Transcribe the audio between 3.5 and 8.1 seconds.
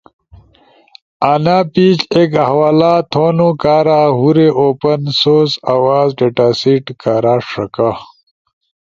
کارا ہورے اوپن سورس آواز ڈیٹاسیٹ کارا ݜکا،